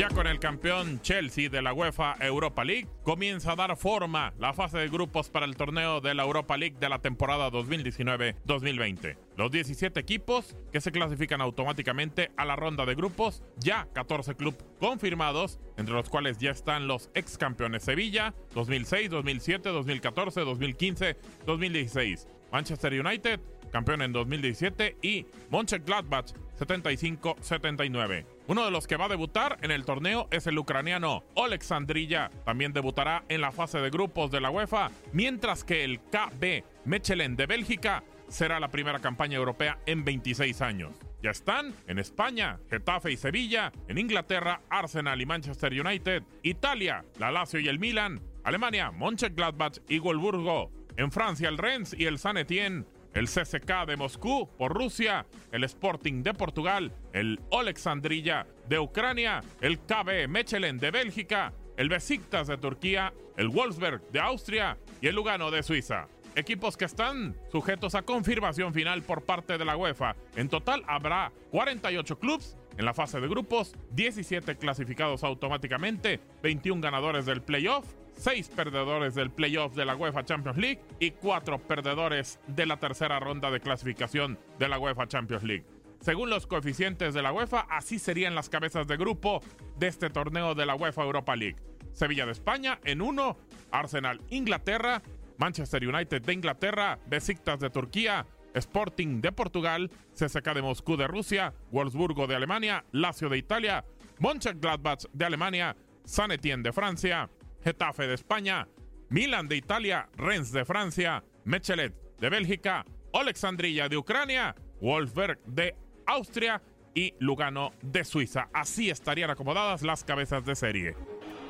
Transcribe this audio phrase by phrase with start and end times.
[0.00, 4.54] Ya con el campeón Chelsea de la UEFA Europa League, comienza a dar forma la
[4.54, 9.18] fase de grupos para el torneo de la Europa League de la temporada 2019-2020.
[9.36, 14.64] Los 17 equipos que se clasifican automáticamente a la ronda de grupos, ya 14 clubes
[14.78, 22.26] confirmados, entre los cuales ya están los ex campeones Sevilla, 2006, 2007, 2014, 2015, 2016,
[22.50, 23.38] Manchester United,
[23.70, 28.24] campeón en 2017, y Mönchengladbach 75-79.
[28.50, 32.30] Uno de los que va a debutar en el torneo es el ucraniano Oleksandrilla.
[32.44, 37.36] También debutará en la fase de grupos de la UEFA, mientras que el KB Mechelen
[37.36, 40.96] de Bélgica será la primera campaña europea en 26 años.
[41.22, 47.30] Ya están en España, Getafe y Sevilla, en Inglaterra, Arsenal y Manchester United, Italia, la
[47.30, 52.40] Lazio y el Milan, Alemania, Mönchengladbach y Wolfsburgo, en Francia el Rennes y el Saint
[52.40, 52.84] Etienne,
[53.14, 59.78] el CSK de Moscú por Rusia, el Sporting de Portugal, el Oleksandrilla de Ucrania, el
[59.78, 65.50] KB Mechelen de Bélgica, el Besiktas de Turquía, el Wolfsberg de Austria y el Lugano
[65.50, 66.08] de Suiza.
[66.36, 70.14] Equipos que están sujetos a confirmación final por parte de la UEFA.
[70.36, 77.26] En total habrá 48 clubes en la fase de grupos, 17 clasificados automáticamente, 21 ganadores
[77.26, 77.84] del playoff,
[78.20, 83.18] 6 perdedores del playoff de la UEFA Champions League y 4 perdedores de la tercera
[83.18, 85.64] ronda de clasificación de la UEFA Champions League.
[86.00, 89.40] Según los coeficientes de la UEFA, así serían las cabezas de grupo
[89.78, 91.56] de este torneo de la UEFA Europa League.
[91.92, 93.38] Sevilla de España en 1,
[93.70, 95.00] Arsenal Inglaterra,
[95.38, 101.54] Manchester United de Inglaterra, Besiktas de Turquía, Sporting de Portugal, CSK de Moscú de Rusia,
[101.70, 103.86] Wolfsburgo de Alemania, Lazio de Italia,
[104.18, 107.30] Mönchengladbach de Alemania, San Etienne de Francia,
[107.62, 108.68] Getafe de España,
[109.08, 115.74] Milan de Italia, Rennes de Francia, Mechelet de Bélgica, Alexandrilla de Ucrania, Wolfsberg de
[116.06, 116.62] Austria
[116.94, 118.48] y Lugano de Suiza.
[118.52, 120.96] Así estarían acomodadas las cabezas de serie.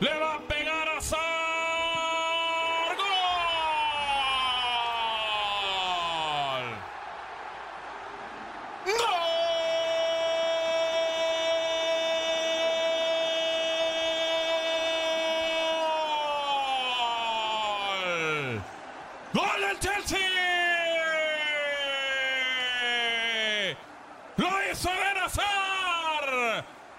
[0.00, 1.27] ¡Le va a pegar a Sar!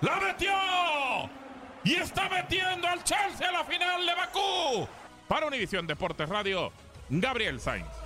[0.00, 0.52] ¡La metió!
[1.84, 4.88] Y está metiendo al Chelsea a la final de Bakú.
[5.28, 6.72] Para Univisión Deportes Radio,
[7.08, 8.05] Gabriel Sainz.